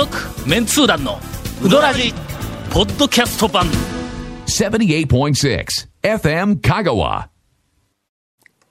[0.00, 0.16] 続
[0.48, 1.18] メンツー団の
[1.62, 2.14] ウドラジ
[2.72, 3.66] ポッドキャスト版。
[4.46, 5.66] 78.6
[6.02, 7.26] FM Kagawa.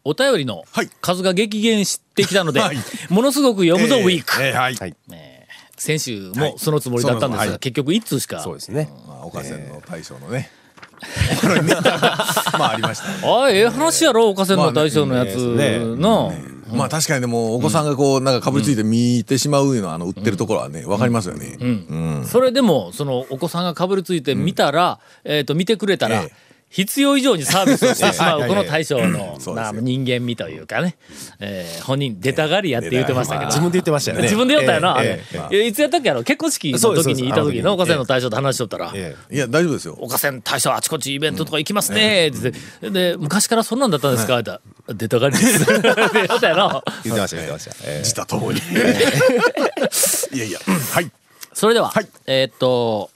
[0.04, 0.90] お便りのはい。
[1.02, 2.78] 数が激減してきたので、はい。
[3.12, 4.96] ものすごく読むぞ、ウィーク、えーはい。
[5.78, 8.90] 先週もそのつもりだったんですが、はい結局1通しかそうですね。
[9.08, 10.50] まあ、岡線の大将のね。
[11.42, 12.26] これネタが、
[12.58, 13.14] まあありましたね。
[13.30, 21.58] ああええ話やろ岡線の大将のやつまあねの、まあ確かにでも、お子さんがこう、なんかかぶりついて見てしまうのは、あの、売ってるところはね、わかりますよね。
[21.60, 22.26] うん。
[22.26, 29.38] それでもそのお子さんがかぶりついて見たら、えっ、と見てくれたら、ええ必要以上にサービスをしてしまう この大将の
[29.82, 30.98] 人間味というかね、
[31.40, 33.46] えー本人出たがりやって言ってましたけど。
[33.48, 34.24] 自分で言ってましたよね。
[34.24, 35.56] 自分で言ったよな、ええええ。
[35.56, 36.10] いやいつやったっけ？
[36.10, 37.68] やろ結婚式の時にいた時にそうです。
[37.70, 39.98] 岡線の大将と話しとったら、えいや、大丈夫ですよ。
[40.00, 42.28] 岡線大将あちこちイベントとか行きますね。
[42.28, 44.38] って言って、で昔からそんなんだったんですか？
[44.40, 44.52] って
[44.94, 45.64] 出たがりです。
[45.64, 46.84] って言ったよな。
[47.04, 47.72] 言ってました、言ってました。
[47.86, 48.00] ええ。
[48.04, 48.60] 自他ともに。
[48.60, 50.60] いやいや、
[50.94, 51.12] はい。
[51.54, 52.08] それでは、はい。
[52.28, 53.10] えーっと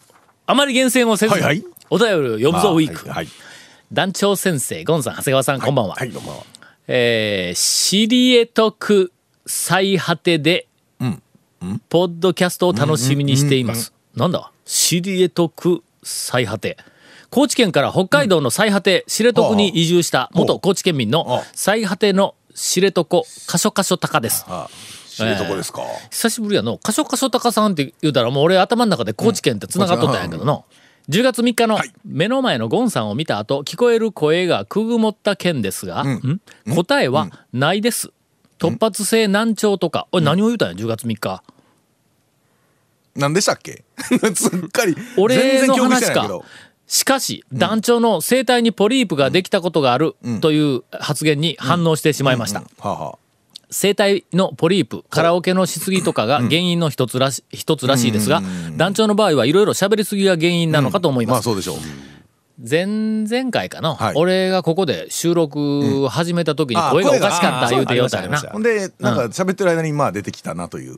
[0.46, 1.64] あまり厳選をせず、はいはい。
[1.90, 3.28] お便りを読むぞウィーク、はいはい。
[3.94, 6.44] 団長先生ゴンさん長谷川さん、こんばんは、はい、どうも。
[6.88, 9.14] えー、シリエトク
[9.46, 10.66] 最果てで、
[11.90, 14.52] ポッドキャストを楽しみにしています、なんだ？
[14.66, 16.78] シリエトク最果て。
[17.30, 24.44] 高知県から北海道の最果て知床に移住した元高知県民のあ最果ての知床カショカショタカです。
[24.48, 24.72] あ、
[25.08, 25.84] 知床ですか。
[26.10, 26.80] 久しぶりやの。
[26.80, 30.66] カショカショタカさんって言うたらもう俺頭の中で高知県って繋がっとったんやけどの、
[31.10, 31.92] 10月3日のはい。
[32.06, 36.42] 目の前のゴンさんを見た後聞こえる声がくぐもった件ですが、ん。
[36.76, 38.12] 答えはないです、
[38.60, 40.08] 突発性難聴とか。
[40.12, 41.44] おい何を言うたんや10月3日。
[43.16, 43.84] 何でしたっけ？
[44.36, 44.96] すっかり。
[45.18, 46.46] 俺の話かないけど。
[46.86, 53.20] しかし団長の声帯にポリープができたことがあるという発言に反応してしまいました、はあは
[53.74, 58.42] 声帯のポリープカラオケのしすぎとかが原因の一つらし一つらしいですが
[58.78, 61.28] 団長の場合はいろいろ喋りすぎが原因なのかと思いあ。
[61.28, 61.78] まますあそうでしょう。
[62.58, 64.14] 前々回かな、はい。
[64.16, 68.40] 俺がここで収録を始めた時に声がおかしかった言うてよったよな。
[68.40, 70.96] ほんで、なんか喋ってる間に、まあ出てきたなという。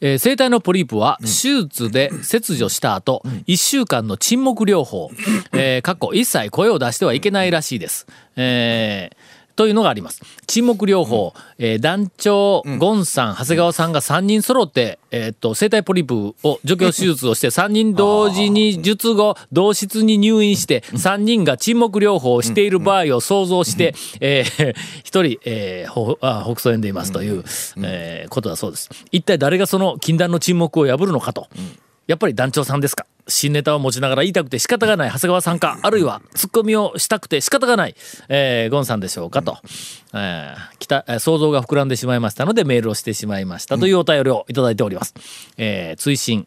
[0.00, 5.10] えー声帯のポリープは手術で切除した後、1週間の沈黙療法、
[5.52, 8.08] えー、かっこ一切声を出してはいけないらしいです。
[8.34, 9.16] えー
[9.54, 10.20] というのがあります。
[10.46, 24.74] 沈黙療法、えー団長、ゴンさん、長谷川さんが3人揃って、えーっと、声帯ポリープを除去手術をして、3人同時に術後、同室に入院して、3人が沈黙療法をしている場合を想像して、えー
[25.04, 27.44] 一人、えーほあ北総園でいますという、
[27.82, 28.88] えーことだそうです。
[29.10, 31.48] 一体誰がその禁断の沈黙を破るのかと。
[32.08, 33.06] やっぱり団長さんですか？
[33.32, 37.94] 新ネタを持ちながら言いたくて仕方がない長谷川さんかあるいはツッコミをしたくて仕方がない、
[38.28, 39.58] えーゴンさんでしょうかと、
[40.14, 45.14] えーきたえー想像が膨らんでしまいましたのでメールをしてしまいましたというお便りをいただいております。
[45.56, 46.46] えー追伸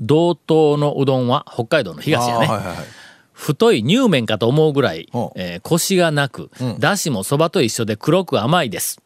[0.00, 2.46] 道東のうどんは北海道の東やね。
[2.46, 2.86] あはいはいはい。
[3.32, 9.00] 太い乳麺かと思うぐらいえーコシがなく、だしもそばと一緒で黒く甘いです。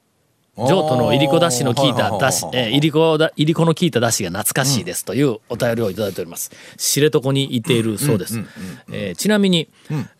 [0.56, 6.50] 譲渡のいりこだしの効いただし、えーいりこだ、いりこの効いただしが懐かしいですというお便りをいただいております。
[6.76, 8.40] 知床にいているそうです。
[8.92, 9.68] えーちなみに、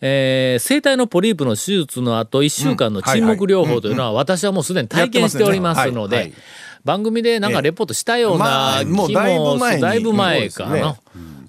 [0.01, 6.33] えー声帯のポリープの手術の後1週間の沈黙療法というのは私はもうすでに体験しておりますので
[6.83, 10.97] 番組でなんかレポートしたようまな気もだいぶ前にだいぶ前かな。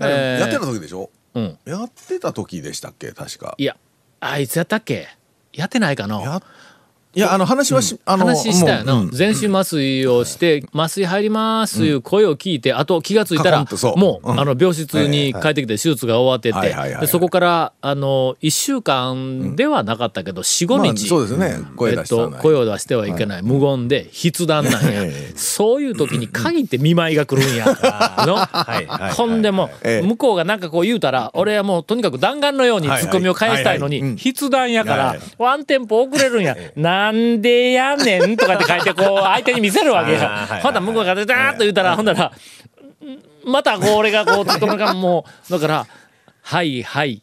[0.00, 1.10] えーやってた時でしょ？
[1.34, 1.58] うん。
[1.66, 3.12] やってた時でしたっけ？
[3.12, 3.54] 確か。
[3.58, 3.76] いや、
[4.20, 5.08] あいつやったっけ？
[5.52, 6.20] やってないかな。
[6.22, 6.42] や
[7.16, 13.64] いや、あの話はし、あの、話したよな、全身麻酔をして麻酔入りますいう声を聞いて、あと気がついたら
[13.96, 14.40] もう、うん。
[14.40, 21.58] あの病室に帰ってきて手術が終わっててでそこからあの1週間ではなかったけど45まあ日、そうですね。
[21.74, 27.64] 声えっと、出声を出してはいけない、無言で筆談なんや、そういう時に限って見舞いが来るんや。
[28.26, 28.44] の、
[29.14, 30.06] ほんでも、ええ。
[30.06, 36.56] 向こうがなんかこう言うたら、俺はもうとにかく弾丸のようにツッコミを返したいのに、筆談やから、はいワンテンポ遅れるんや。
[36.76, 40.18] なんでやねんとかって書いて、こう、相手に見せるわけよ。
[40.18, 42.32] ほんなら向こうがダーッと言うたら、ほんなら、
[43.44, 45.86] またこう俺がこう、ツッコミがもう、だから、
[46.42, 47.22] はいはい。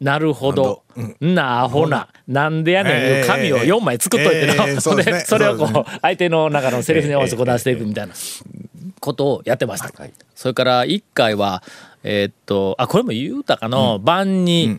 [0.00, 0.82] なるほど。
[1.20, 2.08] なアホな。
[2.26, 2.50] な。
[2.50, 4.66] んでやねん紙を4枚作っといてな。
[4.66, 5.14] ええそうですね。
[5.20, 8.12] でそれをこそうう、相手の中のセリフに合わせてこう出していくみたいな。
[9.00, 9.92] ことをやってました。
[10.34, 11.62] それから1回は、
[12.02, 14.78] えーっと、あ、これも言うたかの、晩に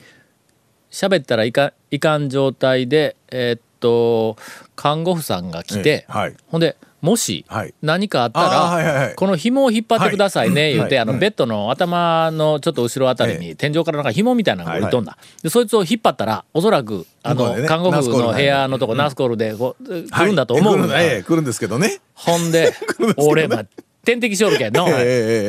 [0.92, 4.38] 喋ったらいかいかん状態で、えーっと、
[4.76, 6.36] 看護婦さんが来てええ、はい。
[6.48, 7.74] ほんで、もしはい。
[7.84, 9.10] 何かあったあーはいはいはい。
[9.10, 10.74] らこの紐を引っ張ってくださいねはい。
[10.76, 14.90] 言ってあのはいベッドの頭のちょっと後ろあたりに天井からなんか紐みたいなのが置い。
[14.90, 15.16] とんだ。
[15.44, 22.00] でそいつを引っ張ったらおそらくあ向こうでねの看護婦の部屋のとこナースコールでこう来るんだと思うんだはいええ来るんですけどね。
[22.16, 22.74] ほんで
[23.18, 23.64] 俺ま
[24.04, 24.88] 点滴しよるけんの。
[24.90, 24.96] ええ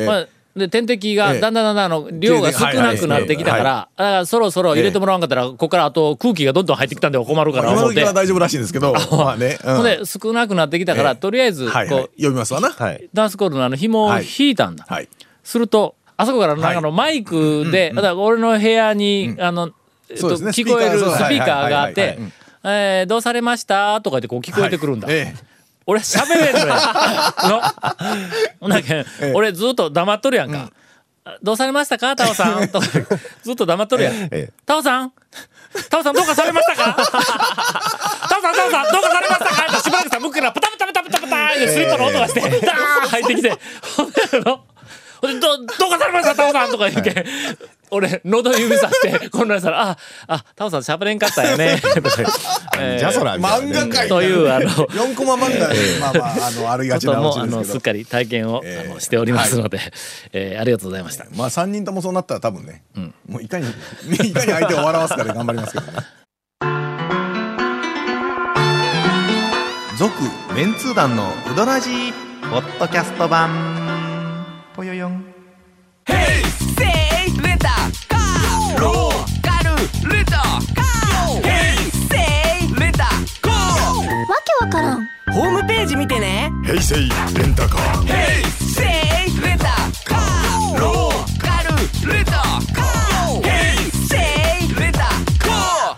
[0.01, 0.05] ええ。
[0.05, 8.01] まあで点滴がだんだんだんだんあの量が少なくなってきたから、だからそろそろ入れてもらわんかったら、ここからあと空気がどんどん入ってきたんで困るから今思って。
[8.01, 9.57] 時は大丈夫らしいんですけど、 まあね。
[9.63, 12.03] うんほんで少なくなってきたから、ええとりあえずこう、はいはい。
[12.17, 12.69] 読みますわな。
[12.71, 13.07] はい。
[13.13, 14.85] ダンスコールのあの紐を引いたんだ。
[14.87, 15.07] はい。
[15.43, 19.69] すると、あそこからなんかのマイクで、だから俺の部屋に、あの、
[20.09, 22.17] 聞こえるスピーカーがあって
[22.63, 23.99] えーどうされました？
[24.01, 25.07] とか言ってこう聞こえてくるんだ。
[25.87, 26.65] ええ俺喋れんのよ。
[27.47, 27.61] の。
[28.59, 30.69] ほんだけん俺ずっと黙っとるやんか。
[31.43, 32.15] どうされましたか？
[32.15, 32.67] タオさん。
[32.69, 32.87] と か
[33.43, 34.29] ずっと黙っとるやん。
[34.31, 35.11] えタオさん？
[35.89, 36.93] タオさんどうかされましたか？
[38.29, 39.65] タオさんタオさんどうかされましたか？
[39.71, 42.51] ってしばらくさ向くからパタパタパタパタパタってスリッパの音がしてダー
[43.05, 43.53] ン入ってきて
[43.97, 47.25] ほんでどどうかされましたタオさんとか言うけん
[47.91, 49.97] 俺喉指さして こんなんしたらあ
[50.27, 51.81] あタオさん喋れんかったよね。
[52.99, 55.67] じゃあそら漫画界というあの4コマ漫画。
[55.69, 57.57] で、まあまあ、あの、あるがちなこともあ話ですけど。
[57.57, 58.91] のすっかり体験を、えー。
[58.91, 59.79] あのしておりますので、
[60.33, 61.25] えーありがとうございました。
[61.35, 62.83] まあ、3人ともそうなったら多分ね、
[63.27, 63.67] もういかに、
[64.09, 65.99] いかに相手を笑わすかで頑張りますけどね。
[69.97, 70.13] 続
[70.53, 72.13] メンツー団のウドラジー
[72.51, 73.49] ポッドキャスト版。
[74.75, 75.26] ぽよよん
[86.95, 88.07] ね平成レンタカー
[88.59, 89.65] せいレンタ
[90.05, 94.15] カーローカルレンタカーヘイセ
[94.65, 95.97] イレンタカー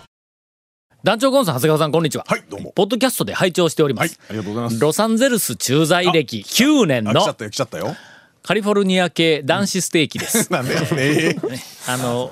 [1.04, 2.26] 団長ゴンさん、長谷川さん、こんにちは。
[2.28, 2.72] はい、どうも。
[2.76, 4.80] ポッドキャストで拝聴しておりまはいす。、ありがとうございます。
[4.80, 7.96] ロサンゼルス駐在歴9年のあ来ちゃったよ、来ちゃったよ。
[8.44, 10.52] カリフォルニア系男子ステーキです。
[10.52, 11.38] なんで、ええ
[11.88, 12.32] あの、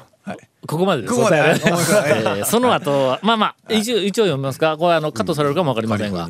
[0.65, 1.13] ここまでです。
[1.13, 4.77] ここ えーその後は、まあまあ、一応、一応読みますか。
[4.77, 6.27] これあの、カットされるかもわかりませんが、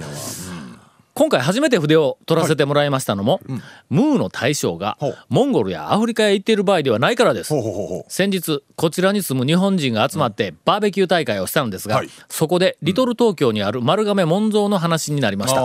[1.18, 3.42] 今回初めて筆を取らせてもらいましたのも、
[3.90, 5.00] ムーの大将が
[5.30, 7.56] モンゴルやアフリカへ行っている場合ではないからです。
[8.08, 12.10] 先日こちらに住む日本人が集まってバーベキュー大会をしたのですが、はい。
[12.30, 15.64] そこでリトル東京にある丸亀門蔵の話になりました。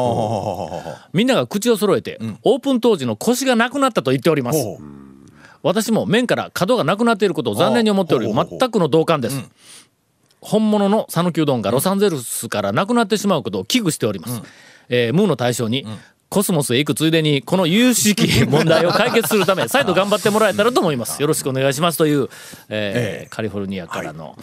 [1.13, 4.59] みんなが口を揃えて、オープン当時の腰がなくなったと言っております。
[5.63, 9.39] 私も面から角がなくなっていることを残念に思っており全くの同感です、
[10.41, 14.43] 本物の讃岐うどんがロサンゼルスからなくなってしまうことを危惧しております、
[14.93, 15.87] えームーの大将に、
[16.29, 21.21] コスモスへ行くついでにこの有識 問題を解決するため再度頑張ってもらえたらと思います。
[21.21, 22.31] よろしくお願いしますという、えーえ
[23.25, 23.27] え。
[23.29, 24.37] カリフォルニアからの、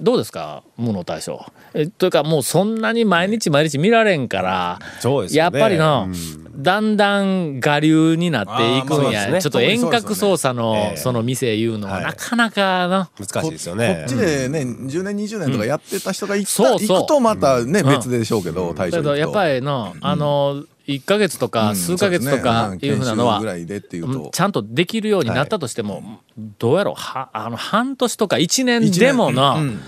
[0.00, 0.62] どうですか？
[0.76, 1.44] ムーの大将。
[1.74, 6.08] えというかもうそんなに毎日毎日見られんからそうですやっぱりの、
[6.56, 9.40] だんだん我流になっていくんや、ね。
[9.40, 10.96] ちょっと遠隔操作のええ。
[10.96, 12.04] その店いうのははい。
[12.04, 16.98] なかなかな、難しいですよこねっちでね、10年、20年とかやってた人が行ったそうそう。
[16.98, 24.40] 行くとまたね、別でしょうけど、大将だけどやっぱりの、あの1ヶ月とか数ヶ月とかいうふうなのは、ぐらいでっていううんとち。
[24.40, 26.20] ゃんとできるようになったとしても、
[26.58, 29.80] どうやろうはあの半年とか1年でもの、うん。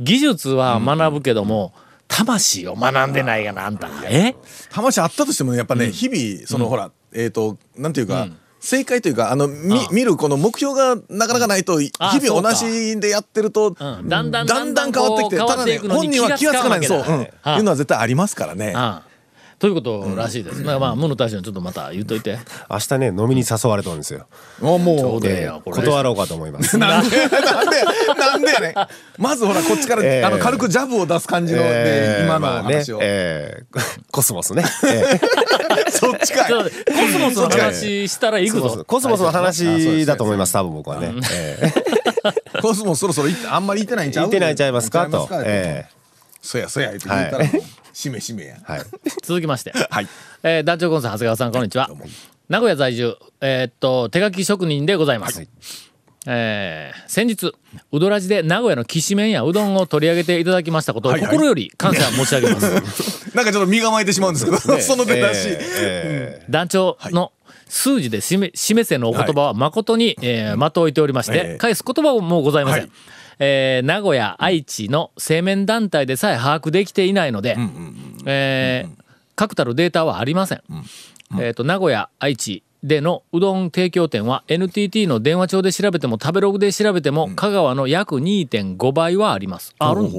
[0.00, 1.72] 技術は学ぶけども、
[2.06, 3.88] 魂を学んでないがなあんた。
[4.04, 4.34] え？
[4.70, 8.28] 魂あったとしてもねやっぱね、日々その、ほらえっ、となんていうか、
[8.60, 13.74] 正解というかあのみ見るこの目標がなかなかないと日あ々同じでやってると、ん。
[13.74, 16.84] だんだんだんだん変わってきてただね本人は気がつかない。
[16.84, 18.74] そう、いうのは絶対ありますからね。
[19.58, 20.60] ということらしいです。
[20.60, 22.38] だからまあ、ムーの大将にちょっとまた言っといて。
[22.70, 24.26] 明日ね飲みに誘われたんですよ。
[24.60, 25.26] あもう。
[25.26, 25.76] ええやんこれ。
[25.82, 26.78] 断ろうかと思います。
[26.78, 27.16] なんで？
[27.26, 27.82] なんで？
[28.16, 28.74] なんでやねん。
[29.20, 30.24] まずほらこっちから、ええ。
[30.24, 33.78] あの軽くジャブを出す感じの、で今の話を、えー
[34.12, 34.64] コスモスね。
[34.86, 36.62] えー そっちかコ
[37.10, 38.84] スモスの話したら行くぞ。
[38.86, 41.12] コスモスの話だと思います多分僕はね。
[41.32, 44.24] えーコスモそろそろあんまり行ってないんちゃう？
[44.24, 45.06] 言ってないちゃいますか？
[45.08, 45.28] と。
[46.40, 47.38] そやそや言って言った
[47.98, 48.82] しめしめやーはい。
[49.24, 49.72] 続きまして。
[49.90, 50.06] はい。
[50.44, 51.90] えー、団長コンさん、長谷川さん、こんにちは。
[52.48, 55.42] 名古屋在住、えーっと、手書き職人でございます。
[56.24, 57.52] えー先日、
[57.90, 61.30] うどらじで名古屋のきしめんやうどんを取り上げていただきましたことをはいはい。
[61.30, 63.34] 心より感謝申し上げます。
[63.34, 67.32] なんかちょっと身構えてしまうんですけど、その出だし、え団長の
[67.68, 72.82] 数字でしめ示せのお言葉は誠に、えー的を置いておりまして、ええ返す言葉もございません。
[72.82, 72.90] はい
[73.38, 77.56] えー名古屋、愛知の製麺団体でさえ把握できていないので、
[78.26, 79.04] えー
[79.36, 80.62] 確たるデータはありません。
[81.40, 89.74] えーと名古屋、愛知でのうどん提供店は NTT の電話帳で調べても食べログで調べても香川の約2.5倍はあります。
[89.78, 90.12] あるん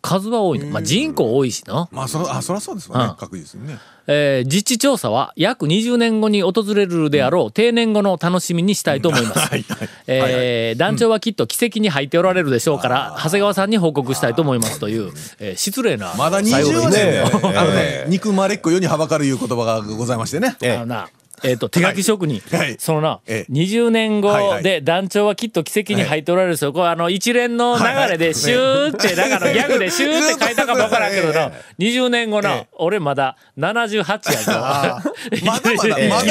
[0.00, 0.66] 数は多いの。
[0.68, 1.88] まあ人口多いしな。
[1.92, 3.16] まあそらあそりゃそうですわね、うん。
[3.16, 3.78] 確実にね。
[4.08, 9.50] えー実地調査は約20年後に訪れるであろう定年後の楽しみにしたいと思います。
[10.06, 20.56] えー団長はきっと奇跡に入っておられるでしょうから、長谷川さんに報告したいと思いますという、えー失礼なまだ20最後の年ね、ねあのね、憎まれっ子世にはばかるいう言葉がございましてね。
[20.62, 21.08] えあのな
[21.44, 22.76] えっと手書き職人、はい。
[22.78, 23.52] そのな、ええ。
[23.52, 26.56] 20年後で団長はきっと奇跡に入っておられる。
[26.56, 32.66] ですよ、これあの一連の流れでシューって、なんかのギャグで シューって書いたかもわからんけどな、え20年後な、ええ。
[32.72, 34.52] 俺まだ78やぞ。
[35.44, 36.22] まだまだ ま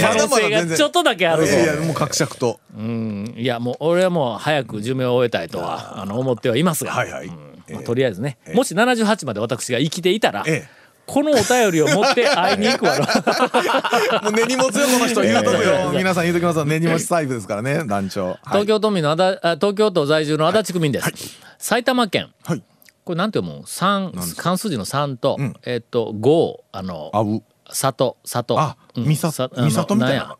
[0.00, 1.56] 可能性がちょっとだけあるぞ。
[1.56, 2.58] いやもう格尺と。
[2.76, 3.34] うん。
[3.36, 7.26] いやもう俺はもう早く寿命を終えたいとはあの思ってはいますが、はいはい。
[7.26, 7.32] うん。
[7.32, 7.36] え
[7.70, 7.74] え。
[7.74, 10.66] まあとりあえずね、もし78まで私が生きていたら、え
[11.08, 13.06] このお便りを持って会いに行くわろ。
[13.06, 15.90] え もう根に持つよこの人言うとくよ。
[15.94, 18.26] 皆さん言うときます根に持ちタイプですからね団長。
[18.26, 18.38] はい。
[18.48, 21.10] 東京都民のあだあ東京都在住の足立区民です、
[21.58, 22.28] 埼玉県。
[22.44, 22.62] はい。
[23.04, 23.62] これなんて読む？
[23.66, 25.54] 三漢数字の3と、ん。
[25.64, 28.60] えっと5あのあう里里。
[28.60, 30.36] あみささみさとみたいな。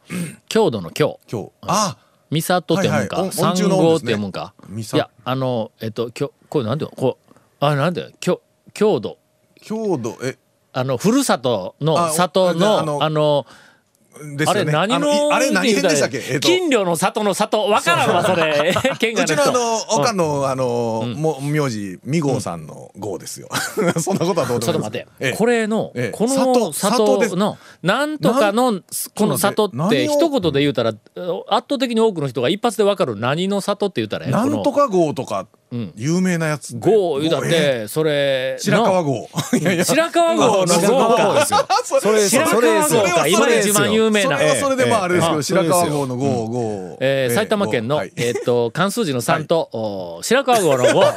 [0.50, 1.18] 郷土の郷。
[1.32, 1.96] 今日あ。
[2.30, 3.34] みさとって読むんか、はいはい。
[3.34, 4.52] 三号って読むんか？
[4.68, 4.98] みさ。
[4.98, 7.10] いやあのえっときょこれなんて読む？
[7.12, 8.42] こうあなんて郷
[8.74, 9.16] 郷土。
[9.62, 10.18] 郷土。
[10.22, 10.36] え
[10.72, 14.44] あのふるさとのあ里ののあのね。
[14.46, 16.18] あれ何あのいあれ何でしたっけ？
[16.18, 16.48] えっと。
[16.48, 18.74] 金魚の里の里わからんわそれ。
[18.98, 23.48] 県外うちのあの岡のあのも名字みごうさんの号ですよ。
[24.00, 25.36] そんなことはどうでちょっと待って、ええ。
[25.36, 26.16] これの、ええ。
[26.16, 28.80] この里のなんとかの
[29.14, 35.48] この里って一言で言うたら圧倒的に多くの人が一発で分かる何の里って言ったらええなんとか号とかん
[35.96, 39.28] 有名なやつで号言うたっえてそれの白川号
[39.60, 39.84] いやいや。
[39.84, 41.40] 白川郷の白号か川郷。
[41.40, 41.66] ですよ。
[42.00, 43.26] それ白川郷か。
[43.26, 44.38] 今で一番有名な。
[44.38, 45.36] それはそれでまああれですけええ。
[45.36, 48.12] ど白川号の号号えー埼玉県の、はい。
[48.16, 51.14] えーっと 関数字の3と、お白川郷の5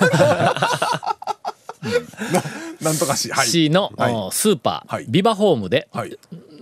[2.81, 3.48] なんとかしはい。
[3.48, 4.13] 市の、はい。
[4.13, 5.05] おスーパー、はい。
[5.08, 6.17] ビバホームで、はい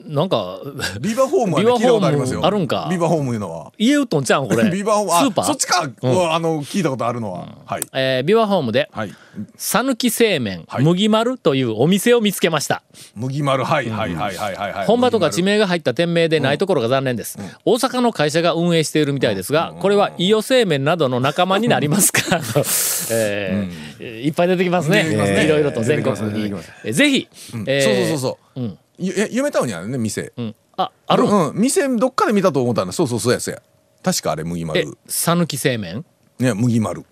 [0.09, 0.59] なんか
[0.99, 2.43] ビバホームはねビバホームありますよ。
[2.43, 2.87] あるんか？
[2.89, 3.71] ビバホームいうのは。
[3.77, 4.69] 家売っとんちゃうんこれ？
[4.71, 5.45] ビバホームあスーパー？
[5.45, 5.83] そっちか。
[6.01, 6.31] うん。
[6.31, 7.47] あの聞いたことあるのは。
[7.65, 7.81] はい。
[7.93, 9.13] えービバホームではい。
[9.57, 10.83] 讃岐製麺、はい。
[10.83, 12.81] 麦丸というお店を見つけました。
[13.15, 13.63] 麦丸。
[13.63, 14.73] はいはいはいはいはい。
[14.73, 22.21] はい本場とか地名が入った店名でないところが残念です、大阪の会社が運営しているみたいですが、これは伊予製麺などの仲間になりますか、
[23.11, 25.03] えーいっぱい出てきますね。
[25.03, 26.33] 出てきますいろいろと全国に。
[26.33, 27.27] 出てきますえーぜひ、
[27.67, 28.59] えーそうそうそうそう。
[28.61, 30.33] うん夢タウンにあるね店。
[30.37, 30.55] うん。
[30.77, 31.49] ああるん？
[31.49, 33.61] うん店どっかで見たと思ったらそうそうそうやそうや。
[34.03, 36.05] 確かあれ麦え丸讃岐製麺？
[36.39, 37.05] ね麦丸。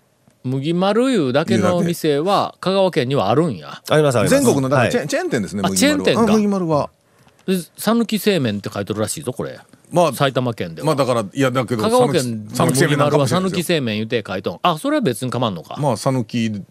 [0.44, 3.82] 麦丸いうだけの店は香川県にはあるんや。
[3.90, 4.42] ありますあります。
[4.42, 6.04] 全国のだからチェはいチェーン店ですねあ麦丸は。
[6.04, 6.90] チェーン店麦丸は。
[7.46, 9.58] で讃岐製麺って書いてるらしいぞこれ。
[9.90, 14.60] まあ埼玉県では、まあだからいやだけど香川県の讃岐製麦丸は讃岐製麺言うて書いとん。
[14.62, 16.62] あそれは別に構わんのか、まあ讃岐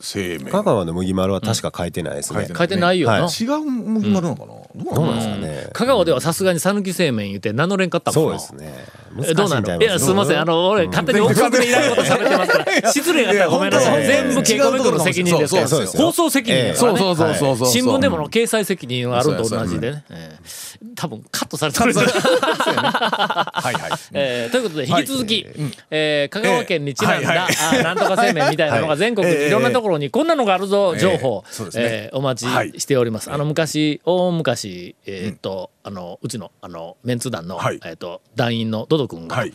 [0.00, 2.40] 製麺香川の麦丸は確か書いてないですね。
[2.40, 2.48] 書い。
[2.48, 3.44] て書いてないよな、はい。
[3.44, 4.54] 違う麦丸なのかな？
[4.84, 5.70] どうどうなんですかね。
[5.72, 8.84] 香川ではさすがに讃岐製麺言うて名乗れんかったもんなそうですね。
[9.28, 10.40] えどうなのいやすみません。
[10.40, 12.92] あの俺勝手にでいらんこと喋ってますから。
[12.92, 16.98] 失礼やったらごめんなさい全部ケイコメ君の責任ですから放送責任だからね。
[16.98, 20.04] そうそうそうそうそう新聞でもの掲載責任があるのと同じでね。
[20.10, 23.90] えー多分カットされてるはいはい。
[24.12, 25.54] えーということで引き続き、はい。
[25.90, 27.48] えー香川県にちなんだ、
[27.82, 29.50] なんとか製麺みたいなのが全国い。
[29.50, 31.84] ろんなところにこんなのがあるぞ情報、ええそうですね。
[31.84, 33.30] えーお待ちしております。
[33.30, 37.80] あの昔大昔えーっと、あのうちのあのメンツ団の、はい。
[37.84, 39.52] えーっと団員のドド君が、はい。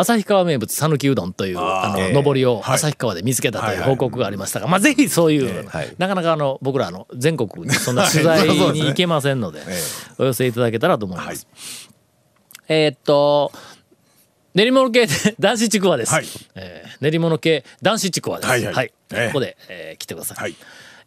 [0.00, 2.22] 旭川名物讃岐うどんというあのええ。
[2.22, 2.74] 上りをはい。
[2.76, 3.84] 旭川で見つけたとはいはい。
[3.84, 5.94] いう報告がありましたが、まあぜひそういう、はい。
[5.98, 9.76] なかなかあの僕らあの全国にそんな 取材に行けませんので、え
[10.18, 11.28] お寄せいただけたらと思います。
[11.28, 11.36] はい。
[12.68, 13.50] えーっと
[14.54, 16.26] 練り物系で 男子ちくわです、はい。
[16.54, 18.48] えー練り物系男子ちくわです。
[18.48, 18.86] はいはい。
[18.86, 20.56] ええここで、えー来てください、はい。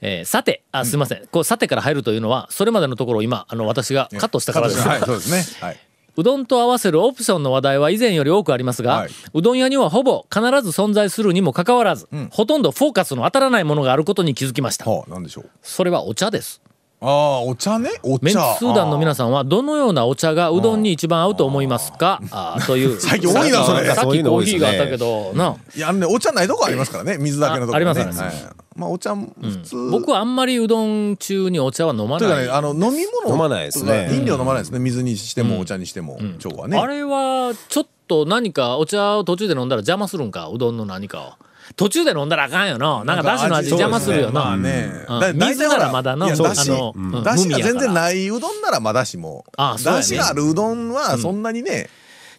[0.01, 5.65] えーさてあすみません、こうさてから入るというのはそれまでのところを今あの私がカットしたからです、はいそうですね。
[5.65, 5.79] はい。
[6.17, 9.11] うどんと合わせるオプションの話題は以前より多くありますが、はい。
[9.33, 14.89] うどん屋にはほぼ必ず存在するにもかかわらず、ほとんどフォーカスの当たらないものがあることに気づきました。
[14.89, 15.49] はあなんでしょう。
[15.61, 16.61] それはお茶です
[17.03, 17.89] ああお茶ね？
[18.03, 18.25] お茶。
[18.25, 22.21] メンツー団の皆ささんはどのようなお茶がうどんに一番合うと思いますか？
[22.31, 22.67] あー。
[22.67, 22.99] という。
[22.99, 28.45] 最近多いなそれさっきコーヒーがあったけどないやねお茶ないとこありますからね水だけのとこあありますねあります。
[28.45, 28.53] はい。
[28.75, 29.89] まあお茶も普通。
[29.89, 32.19] 僕はあんまりうどん中にお茶は飲まない。
[32.19, 34.09] というかねあの飲み物飲まないですね。
[34.13, 34.79] 飲料飲まないですね。
[34.79, 36.77] 水にしてもお茶にしても腸はね。
[36.77, 40.49] あれはちょっと何かお茶を途中で飲んだら邪魔するんか？
[40.49, 41.33] うどんの何かを
[41.75, 44.91] 途中で飲んだらあかんよななんかだしの味邪魔するよな、まあね。
[45.35, 46.69] 水ならまだないやだし
[47.23, 49.45] だしが全然ないうどんならまだしも。
[49.57, 51.89] あだしがあるうどんはそんなにね。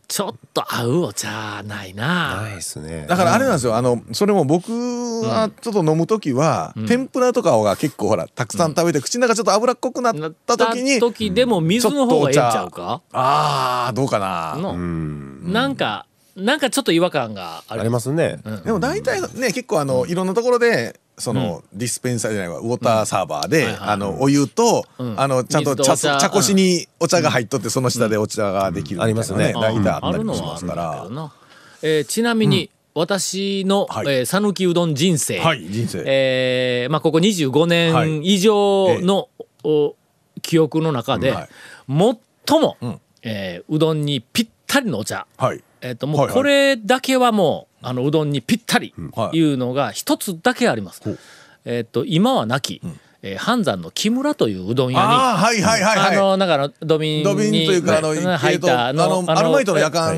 [0.08, 2.42] ちょっと合うお茶ないな。
[2.42, 3.06] ないですね。
[3.08, 3.76] だからあれなんですよ。
[3.76, 4.70] あのそれも僕
[5.22, 10.14] はちょっと飲む時は天ぷらとかが結構ほらたくさん食べて口の中ちょっと脂っこくなっ
[10.44, 13.00] た時に時でも水の方がええんちゃうか？
[13.12, 14.54] ああどうかな。
[14.60, 14.72] の。
[14.72, 15.50] うん。
[15.50, 16.04] なんか
[16.36, 17.80] なんかちょっと違和感がある。
[17.80, 18.38] ありますね。
[18.64, 25.14] でも大体ね結構あのいろんなところでそのディスペンサーじゃないわウォーターサーバーで、あのお湯と、ん。
[25.20, 25.96] あのちゃんと茶。
[25.96, 29.52] 茶茶こしにお茶が入っとって、その下でお茶ができるありますね。
[29.52, 31.08] 大体あったりもるのはあしますから。
[31.10, 31.32] な、
[31.82, 36.02] えーちなみに、私の讃岐、うどん人生、はい人生。
[36.06, 39.28] えーまあ、ここ25年以上の、
[39.64, 39.94] お
[40.40, 41.48] 記憶の中で、はい。
[42.46, 43.00] 最も、ん。
[43.22, 45.62] えーうどんにぴったりのお茶、はい。
[45.82, 46.34] えっともはいうはい。
[46.34, 49.36] これだけはもうあのうどんにぴったりはい。
[49.36, 51.02] いうのが一つだけあります。
[51.64, 52.80] えっと今はなき、
[53.22, 56.16] えー半山の木村といううどん屋にああはいはいはいはい。
[56.16, 57.22] あの、だから、土瓶に。
[57.22, 60.16] 土瓶というかあの、入った、あのアルバイトの夜間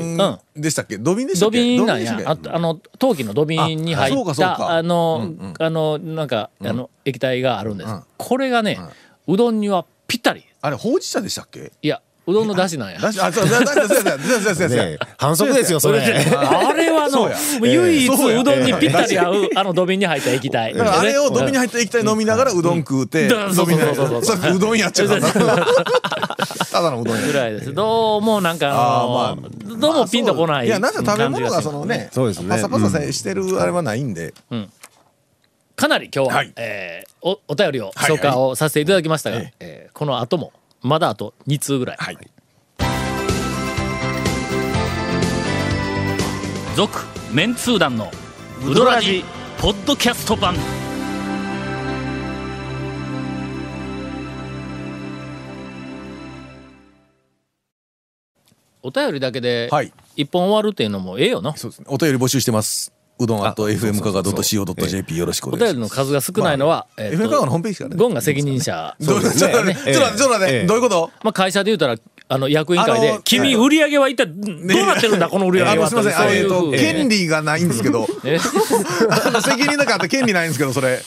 [0.55, 0.61] うん。
[0.61, 0.97] でしたっけ？
[0.97, 2.19] 土瓶でしたっ土け瓶なんや。
[2.25, 7.91] ああの、陶器の土瓶に入った、あのうんうん、あの、なんか、あの、液体があるんです。
[7.91, 8.03] うん。
[8.17, 8.79] これがね、
[9.27, 10.43] うどんにはぴったり。
[10.61, 11.71] あれほうじ茶でしたっけ？
[11.83, 12.99] いや、うどんの出汁なんや。
[13.03, 14.99] あ、そうそうそうそうそうそう。
[15.17, 15.99] 反則ですよそれ。
[16.01, 17.29] あれはの
[17.61, 20.73] 唯一うどんにぴったり合うあの土瓶に入った液体。
[20.73, 25.07] だからあれを土瓶に入った液体飲みながらうどん食うて、そうそうそううどんやっちゃう。
[25.09, 25.19] た
[26.81, 27.73] だのうどんぐらいです。
[27.73, 29.37] どうもなんか
[29.79, 30.65] どうもピンとこない。
[30.65, 34.33] いやなんか食べ物がそのね、パサパサしてるあれはないんで。
[35.75, 39.41] かなり今日はえおお便りを紹介をさせていただきましたが、
[39.93, 40.51] この後も。
[40.85, 41.97] まだあと2通ぐらい。
[41.99, 42.17] はい。
[46.75, 46.99] 続
[47.33, 48.11] メンツー団の
[48.63, 49.23] ウドラジ
[49.57, 50.53] ポッドキャスト版。
[58.83, 59.91] お便りだけではい。
[60.15, 61.57] 一本終わるっていうのもええよな。
[61.57, 61.87] そうですね。
[61.89, 65.73] お便り募集してますうどん at fm かが .co.jp よろしくおお願いします。
[65.73, 68.95] 便りの数が少ないのは、えー FM かがのホームページからねゴンが責任者。
[68.99, 71.11] どうちょっと待ってちょっと待ってどういうこと？
[71.23, 71.95] まあ会社で言うたら、
[72.27, 75.87] あの役員会で君売り上げは一体どうなってるんだ、この売り上げは？
[75.89, 76.29] すみません。
[76.37, 78.05] えっと権利がないんですけど。
[79.41, 81.01] 責任だからって権利ないんですけどそれ。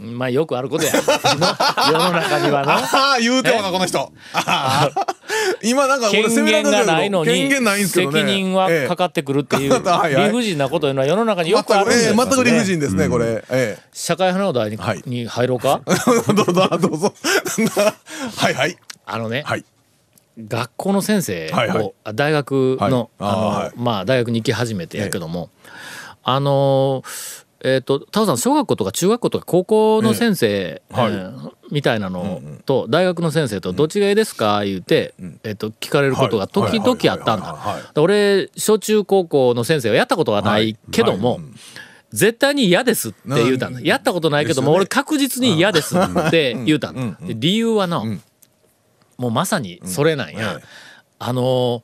[0.00, 0.92] まあよくあることや。
[0.94, 0.98] の
[1.92, 2.72] 世の中にはな。
[2.78, 4.12] ああ言うてもなこの人
[5.62, 7.86] 今なんか俺権責められ限たけないのにね。
[7.86, 13.44] 責任はかかってくるっていう 理不尽なこというのは世の中によ全くあるんです全く理不尽ですねこれ。
[13.50, 15.02] え社会派の話題に,、はい。
[15.06, 15.80] に入ろうか？
[15.86, 17.14] えどうぞどうぞ。
[18.36, 18.76] はいはい。
[19.06, 19.64] あのね、はい。
[20.38, 21.92] 学校の先生を、はいはい。
[22.04, 23.68] あ大学の,、はい。
[23.68, 25.50] あまあ大学に行き始めてやけども、
[26.24, 34.62] あのーえっ、とタオさん小学校とか中学校とか高校の先生、えーみたいなのと大学の先生とどっちがいいですか？
[34.64, 37.56] 言うて、えっと聞かれることが時々あったんだ。
[37.96, 41.40] 俺小中高校の先生はやったことがないけども、はい。
[42.12, 43.78] 絶対に嫌ですって言うたんだ。
[43.78, 43.84] うん。
[43.86, 47.16] やったことないけども、俺確実に嫌ですって言うたんだ。
[47.22, 48.20] 理由はの、ん。
[49.16, 50.56] もうまさにそれなんや。
[50.58, 50.64] ええ
[51.20, 51.82] あのー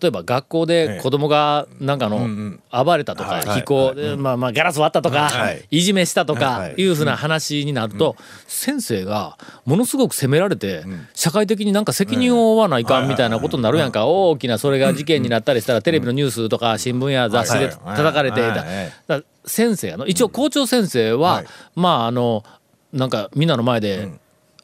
[0.00, 5.66] 例えば学校で子供がなんかのん暴れたとかはい非行でまあまあガラス割ったとかはい。
[5.70, 6.74] いじめしたとかはい。
[6.74, 8.14] いうふうな話になると
[8.46, 14.06] 先生がものすごく責められて社会的になんか責任を負わないかんみたいなことになるやんか。
[14.06, 18.42] 大きなそれが事件になったりしたらテレビのニュースとか新聞や雑誌で叩かれて
[19.46, 21.46] 先生やの一応校長先生ははい。
[21.74, 22.44] まああの
[22.92, 24.08] なんかみんなの前で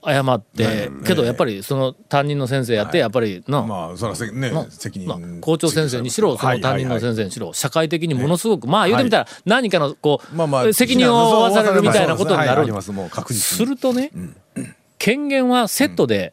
[0.06, 12.66] 謝ってけどやっぱりその担任の先生やってやっぱりなまあそらせねの責な任校長先生にしろその担任の先生にしろ社会的にものすごくまあ言うてみたら何かのこう責任を負わされるみたいなことになる。
[13.32, 13.64] す。
[13.64, 14.10] るとね
[14.98, 16.32] 権限はセットで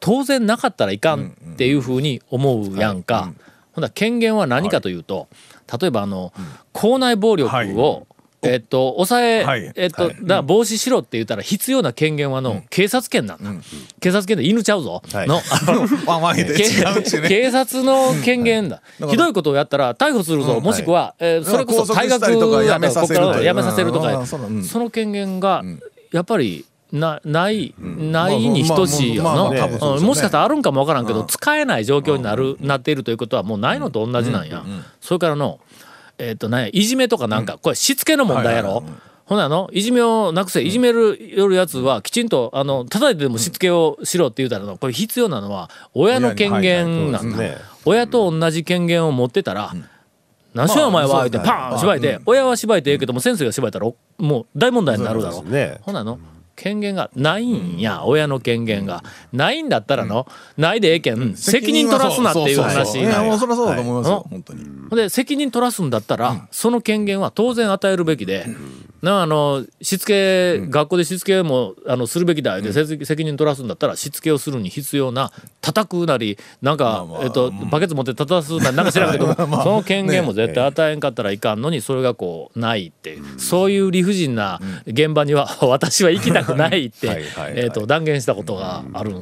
[0.00, 3.32] 当然なかったらいかんっていうふうに思うやんか。
[3.72, 5.28] ほんだら権限は何かというと
[5.80, 6.32] 例えばあの
[6.72, 7.72] 校内暴力はい。
[7.74, 8.06] を
[8.42, 9.72] えっと抑えはい。
[9.76, 13.50] えっとだから防止しろって言ったら必要な権限はの警察権なんだ。
[14.00, 15.02] 警察権で犬ちゃうぞ。
[15.12, 15.28] はい。
[15.28, 15.40] の
[17.28, 19.08] 警察の権限だ、ら。
[19.08, 23.36] ひどいことをやったら逮捕するぞ、もしくは、えーそれこそ退学やめさせるとか。
[23.38, 24.64] らやめさせるとか、うん。
[24.64, 25.62] その権限が
[26.12, 34.64] やっぱりなない、ないに等しいよもしかしたらあるんかもわからんけど、使えない状況になる、なっているということはもうないのと同じなんや、
[35.00, 35.60] それからの
[36.20, 38.94] えっ、とねいじめとかなんか、これしつけの問題やろ、はいはいはい
[39.30, 39.70] ほなの？
[39.72, 47.56] いじめをなくせいじめるよるやつはきちんとあの叩いてでもしつけをしろって言うたらのこれ必要なのは親の権限なんだ、ね。
[47.84, 49.72] 親と同じ権限を持ってたら、
[50.52, 55.44] 何しようお前は言ってパーン縛いて、親は縛いてええけども先生が縛いたらおもう大問題になるだろ。
[55.44, 55.78] ね。
[55.82, 56.18] ほなの？
[56.60, 59.02] 権限がないんや、親の権限が。
[59.32, 60.26] ないんだったらの、
[60.58, 64.30] ないでええけん、責任取らすなっていう話いやもうそりゃそうだと思いますようん。
[64.30, 64.64] 本当に。
[64.90, 68.46] ほんで責任取らすんだったら、その権限は当然与えるべきで、
[69.02, 72.60] なあのしつけ、学校でしつけもあのするべきだ。
[72.60, 87.24] で、せ責任取らすんだったらしつけをするに必要な叩くなりなんか、えっと、バケツ持って叩すなりなんか知らんけど、 その権限も絶対与えんかったらいかんのにそれがこうないって、そういう理不尽な現場には 私は行きたくないって
[87.56, 89.16] えっと断言したことがある。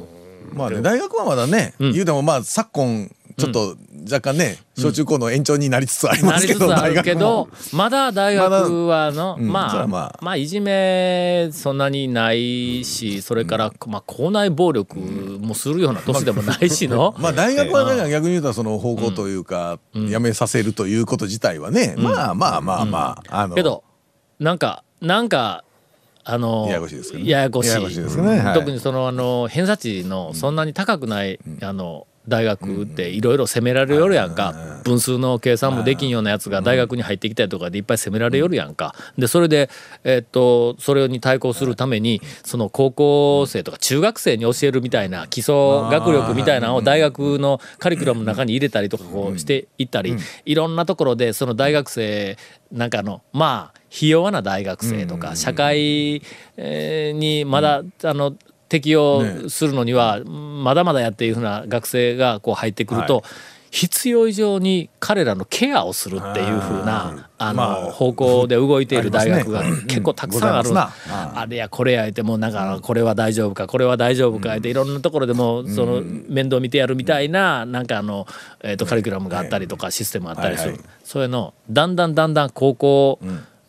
[0.51, 10.19] まあね大学はまだね、言うてもまあ昨今ちょっと若干ね、小中高の延長になりつつありますけど、なりつつあるけどまだ大学はの、うんまあ、まあ。
[10.21, 23.55] まあいじめそんなにないしそれから、まあ、校内暴力もするような年でもないしの、 まあ大学はね逆に言うとその方向というか、やめさせるということ自体はね、まあまあまあまあ、あの。
[23.55, 23.83] けど
[24.39, 25.63] なんかなんか
[26.23, 27.29] あのややこしいですけどね。
[27.29, 27.69] ややこしい。
[27.69, 28.53] ややこしいですねはい。
[28.53, 34.53] 特にそのあの偏差値のそんなに高くない、あの大学っていろいろ責められよるやんか、
[34.83, 38.93] 分数の計算もできんようなやつが大学に入ってきたりとかでいっぱい責められよるやんか。
[39.17, 39.69] でそれで、
[40.03, 52.37] えっとそれに対抗するためにその高校生とか中学生に教えるみたいな基礎学力みたいなのを大学のカリキュラムの中に入れたりとかこうしていったり、いろんなところでその大学生
[52.71, 56.21] なんかのまあひ弱な大学生とか社会
[56.57, 58.35] えーにまだあの
[58.69, 63.23] 適用するのにはまだまだやっていうふうな学生がこう入ってくると
[63.71, 70.69] 必要以上に彼らのケアをするっていうふうなあまあの方向で動いている大学が結構たくさんある。
[70.69, 71.39] ございますな。
[71.39, 78.25] あれやこれや言ってもうなんかこれは大丈夫かこれは大丈夫か言っていろんなところでもその面倒見てやるみたいななんかあの
[78.61, 80.71] えーとカリキュラムがあったりとかシステムがあったりする。
[80.71, 80.89] はいはい。
[81.03, 83.19] そういうのだんだんだんだん高校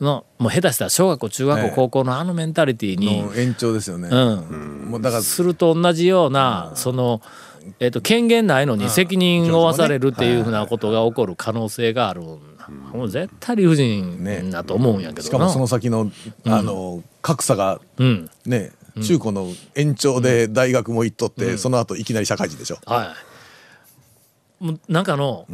[0.00, 1.72] のもう下手したら小学校中学校ええ。
[1.74, 4.90] 高校のあのメンタリティーにの延長ですよね、うん。
[4.90, 7.20] もうだからすると同じようなその、
[7.78, 12.38] えっと権限ないのに責任を負わされるっていうふうなことが起こる可能性があるも
[13.04, 15.22] う絶対理不尽だと思うんやけどな。
[15.22, 16.10] しかもその先の
[16.46, 18.30] あの格差がうん。
[18.46, 22.78] ね中高の延長で大学も行っとって、その後いきなり社会人でしょ。
[22.86, 23.14] は
[24.60, 24.64] い。
[24.64, 25.46] もうなんかの、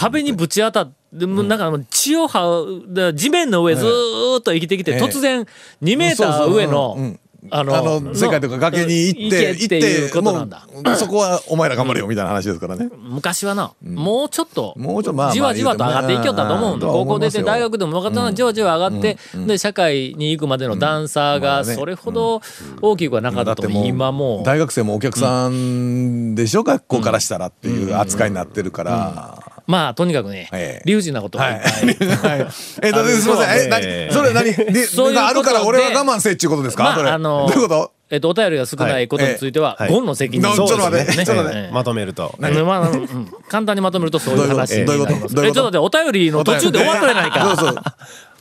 [0.00, 4.98] 壁にぶち当たって、もうなんか血を這うで地面の上ずーっと生きてきて、ええ。
[4.98, 5.46] 突然
[5.82, 7.16] 2メーター上の、
[7.50, 10.66] あの世界とか崖に行って行けっていうことなんだ。
[10.72, 12.90] もうそこはお前ら頑張れよみたいな話ですからね。
[12.98, 16.92] 昔はな、もうちょっともうちょっとまあまあじわじわと上がっていきよったと思うんだ、うん。
[16.92, 22.42] 高校出てうん大学でも分かったな、じわじわ上がって、で社会に行くまでの段差がそれほど
[22.82, 24.44] 大きくはなかったと、今もう。
[24.44, 29.39] 大学生もお客さんでしょ、学校からしたらっていう扱いになってるから。
[29.66, 30.82] まあとにかくね、ええ。
[30.84, 32.48] 理不尽なことがいっぱい、はい。
[32.82, 33.66] え、だってすみません。
[33.66, 34.52] え、何それ何？
[34.72, 36.94] でそうあるから俺は我慢せえっちゅうことですか？
[36.94, 37.04] それ。
[37.04, 37.92] まああのどういうこと？
[38.10, 41.24] えっと、お便りが少ないことについては、ゴンの責任はいちょっと待ってね。
[41.24, 41.72] ちょっと待ええ。
[41.72, 42.34] まとめると。
[42.40, 43.30] ねまあうん。
[43.48, 45.14] 簡単にまとめるとそういう話になどういうこと？
[45.14, 45.34] ります。
[45.36, 45.60] どういうこと？
[45.60, 47.56] えちょっと待って、お便りの途中で終わっとれないか。
[47.56, 47.82] そうそう。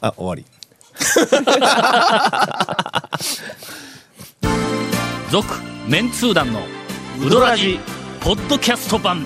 [0.01, 0.45] あ、終わり。
[5.31, 5.47] 続
[5.87, 6.61] メンツー団の
[7.23, 7.79] ウドラジ
[8.21, 9.25] ポッドキャスト版